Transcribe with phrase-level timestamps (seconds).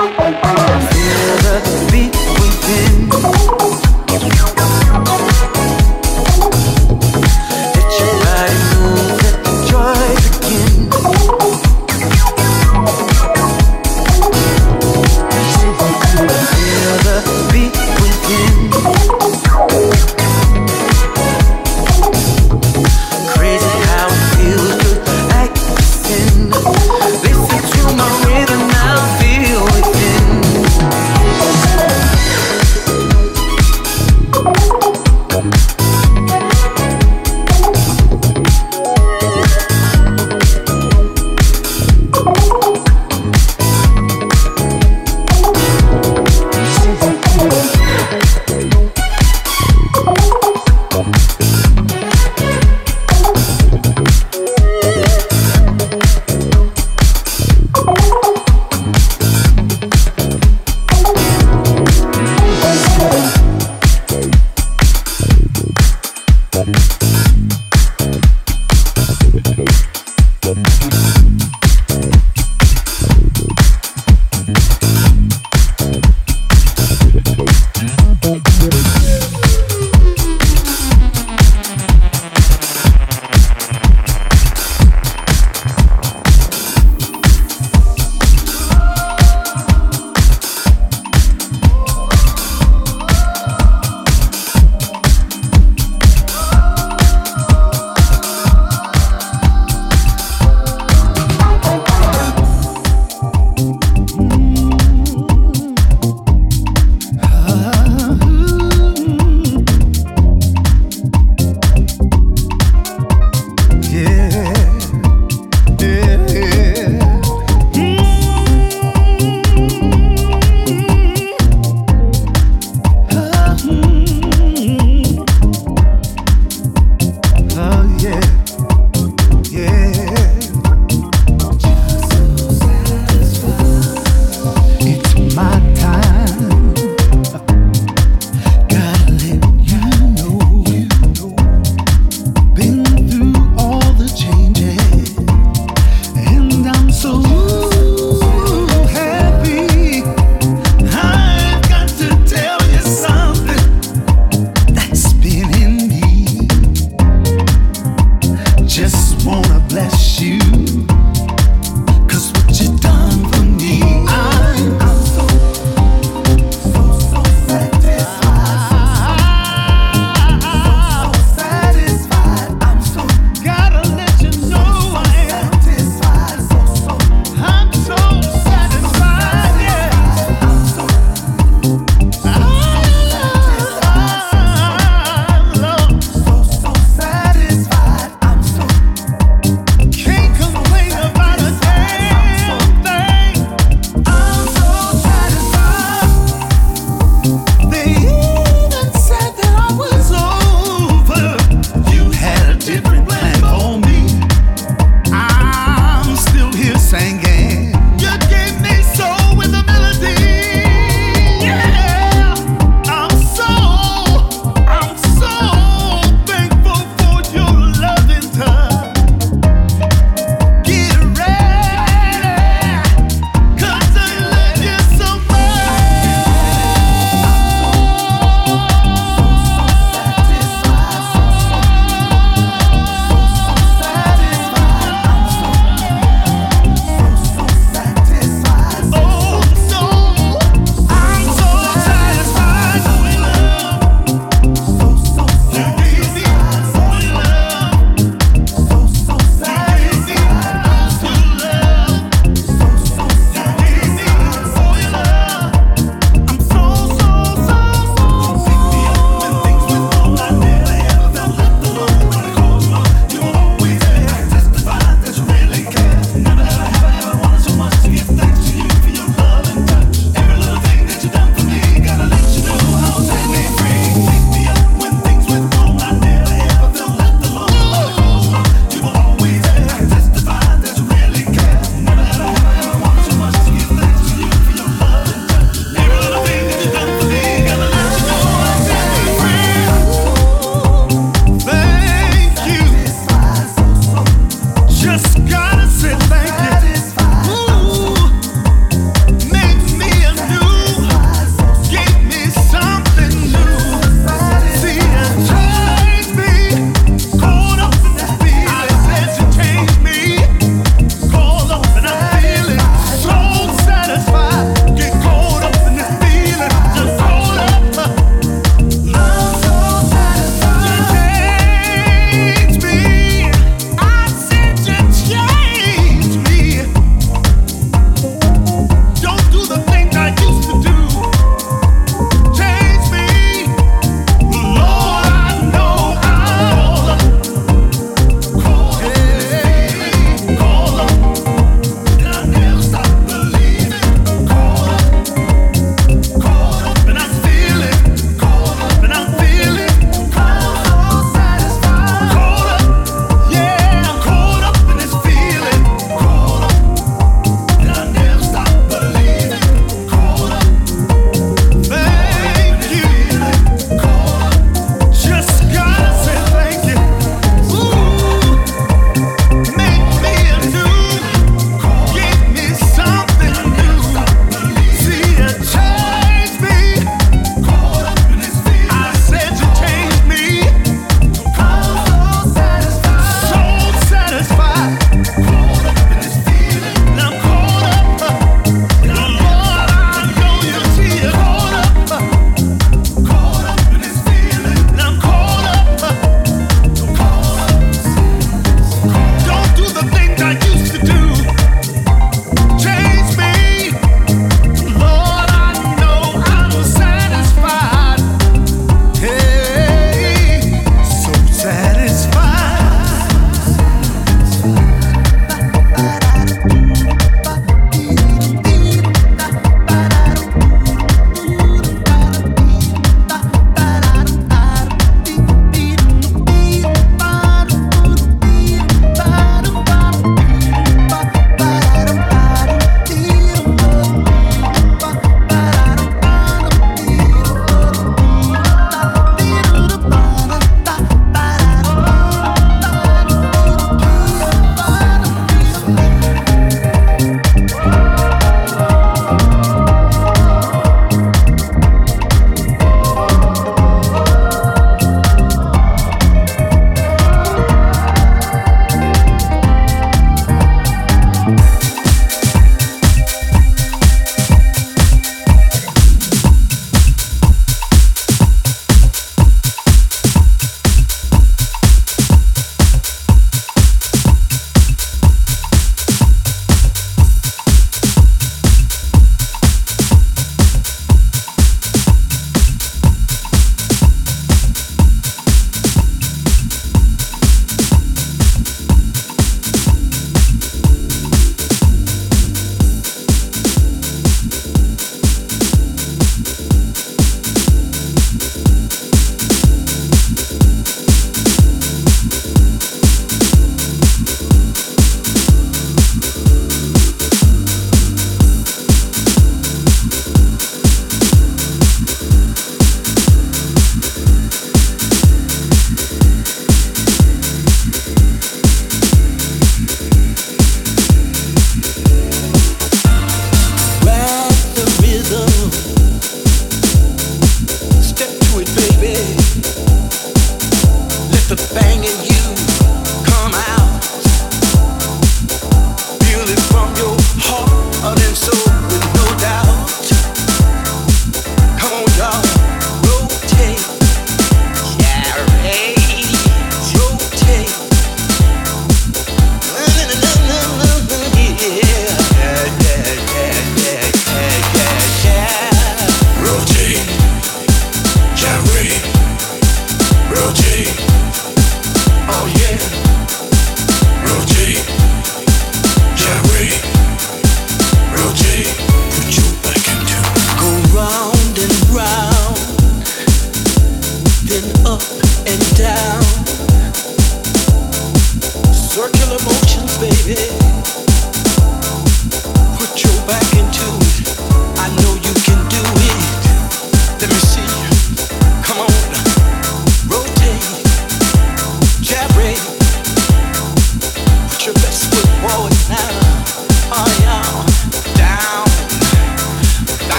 [0.00, 3.59] Feel the beat we've been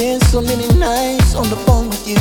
[0.00, 2.16] nice on the phone with you,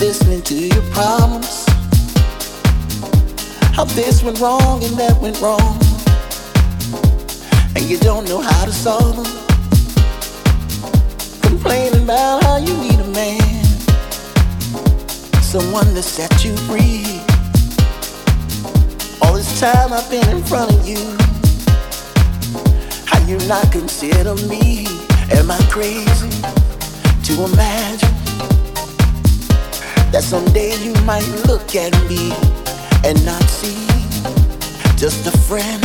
[0.00, 1.66] listening to your problems.
[3.76, 5.78] How this went wrong and that went wrong,
[7.76, 9.30] and you don't know how to solve them.
[11.42, 13.64] Complaining about how you need a man,
[15.42, 17.20] someone to set you free.
[19.20, 21.02] All this time I've been in front of you,
[23.04, 24.99] how you not consider me?
[25.32, 26.30] Am I crazy
[27.24, 28.14] to imagine
[30.10, 32.32] that someday you might look at me
[33.04, 33.86] and not see
[34.96, 35.82] just a friend?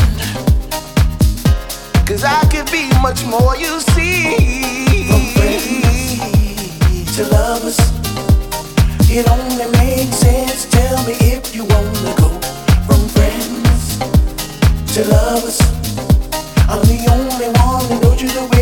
[2.07, 5.07] Cause I could be much more, you see.
[5.09, 7.79] From friends to lovers,
[9.09, 10.65] it only makes sense.
[10.69, 12.29] Tell me if you wanna go
[12.87, 13.97] from friends
[14.95, 15.59] to lovers.
[16.67, 18.54] I'm the only one that knows you the way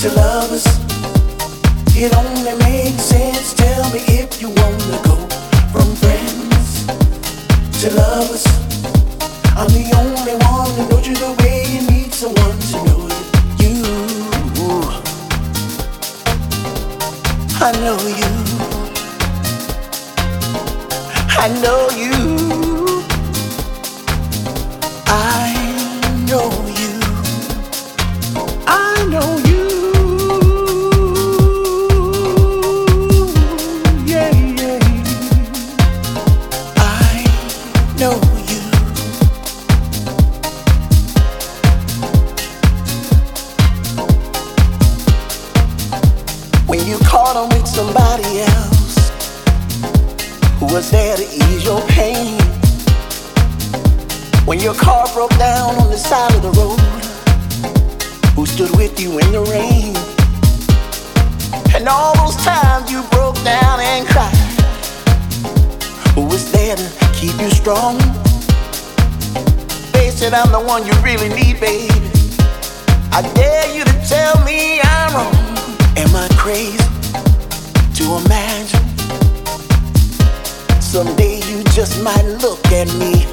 [0.00, 0.64] to lovers,
[1.94, 3.52] it only makes sense.
[3.52, 5.16] Tell me if you wanna go
[5.72, 6.86] from friends
[7.82, 8.49] to lovers.
[55.54, 56.78] Down on the side of the road,
[58.36, 59.94] who stood with you in the rain?
[61.74, 64.36] And all those times you broke down and cried,
[66.14, 67.98] who was there to keep you strong?
[69.94, 71.90] Face it, I'm the one you really need, baby.
[73.10, 75.38] I dare you to tell me I'm wrong.
[76.02, 76.78] Am I crazy
[77.98, 78.86] to imagine
[80.80, 83.26] someday you just might look at me?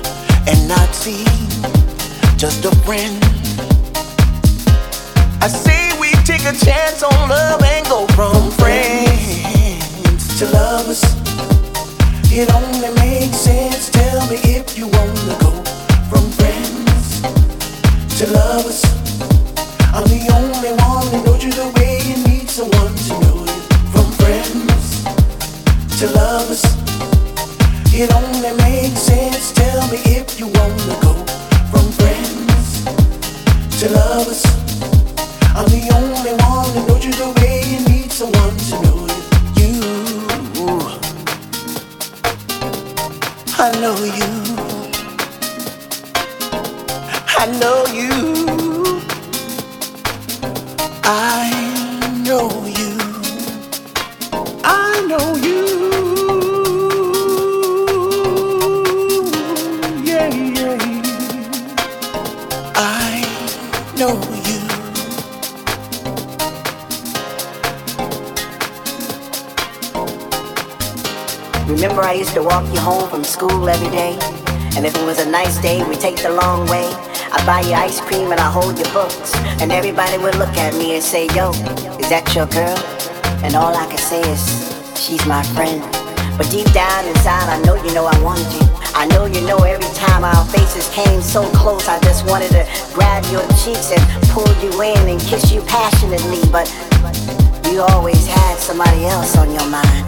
[0.47, 1.25] and not see
[2.37, 3.17] just a friend.
[5.41, 11.01] I say we take a chance on love and go from friends to lovers.
[12.31, 13.89] It only makes sense.
[13.89, 15.51] Tell me if you wanna go
[16.11, 17.21] from friends
[18.19, 18.83] to lovers.
[19.95, 23.61] I'm the only one that knows you the way you need someone to know you.
[23.93, 25.03] From friends
[25.99, 26.63] to lovers.
[27.93, 29.51] It only makes sense.
[29.53, 31.06] Tell me if you wanna go
[33.79, 34.43] to lovers.
[35.55, 39.05] I'm the only one that knows you the way you need someone to know.
[39.59, 39.73] You,
[43.59, 44.31] I know you.
[47.37, 48.13] I know you.
[51.03, 51.13] I
[52.25, 52.97] know you.
[54.63, 55.46] I know you.
[72.07, 74.17] I used to walk you home from school every day?
[74.77, 76.87] And if it was a nice day, we'd take the long way.
[77.35, 79.35] I'd buy you ice cream and I'd hold your books.
[79.59, 81.51] And everybody would look at me and say, yo,
[81.99, 82.79] is that your girl?
[83.43, 84.39] And all I could say is,
[84.95, 85.83] she's my friend.
[86.39, 88.63] But deep down inside, I know you know I wanted you.
[88.95, 92.63] I know you know every time our faces came so close, I just wanted to
[92.95, 93.99] grab your cheeks and
[94.31, 96.39] pull you in and kiss you passionately.
[96.55, 96.71] But
[97.67, 100.07] you always had somebody else on your mind.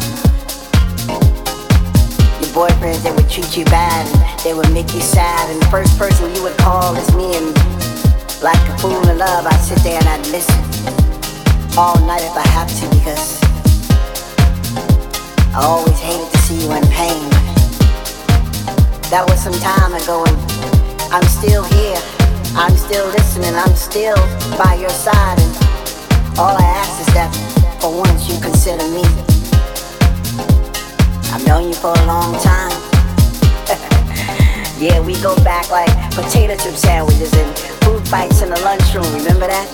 [2.50, 5.50] Boyfriends, they would treat you bad and they would make you sad.
[5.50, 7.36] And the first person you would call is me.
[7.38, 7.54] And
[8.42, 10.58] like a fool in love, I'd sit there and I'd listen
[11.78, 13.40] all night if I have to because
[15.54, 17.30] I always hated to see you in pain.
[19.14, 20.38] That was some time ago and
[21.14, 22.02] I'm still here.
[22.56, 23.56] I'm still listening.
[23.56, 24.18] I'm still
[24.58, 25.40] by your side.
[25.40, 25.54] And
[26.38, 27.32] all I ask is that
[27.80, 29.39] for once you consider me.
[31.32, 32.72] I've known you for a long time.
[34.80, 39.06] yeah, we go back like potato chip sandwiches and food fights in the lunchroom.
[39.14, 39.68] Remember that?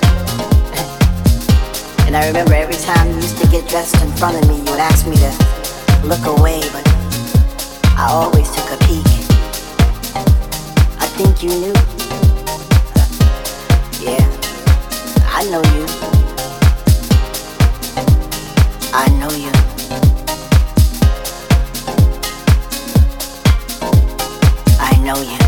[2.08, 4.72] and I remember every time you used to get dressed in front of me, you
[4.72, 5.32] would ask me to
[6.06, 6.86] look away, but
[7.98, 9.06] I always took a peek.
[11.00, 11.74] I think you knew.
[14.06, 14.36] yeah.
[19.46, 19.74] Welcome
[25.06, 25.44] to the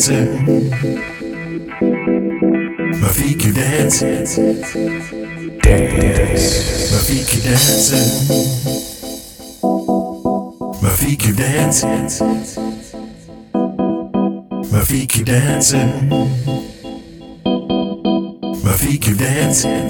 [0.00, 0.70] dancing.
[3.00, 4.24] My feet keep dancing.
[5.60, 6.92] Dance.
[6.92, 8.08] My feet keep dancing.
[10.82, 12.08] My feet keep dancing.
[14.72, 16.08] My feet keep dancing.
[18.64, 19.80] My feet keep dancing.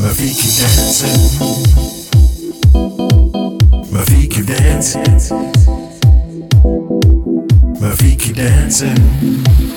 [0.00, 1.20] My feet keep dancing.
[3.92, 5.57] My feet keep dancing
[8.80, 9.67] dancing